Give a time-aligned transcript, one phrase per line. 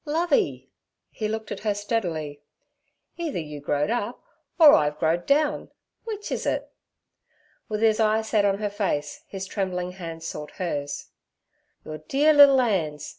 [0.03, 4.19] 'Lovey'—he looked at her steadily—'either you growed up
[4.57, 5.69] or I've growed down;
[6.07, 6.71] w'ich is it?'
[7.69, 11.09] With his eye set on her face, his trembling hands sought hers.
[11.85, 13.09] 'Your dear liddle 'ands.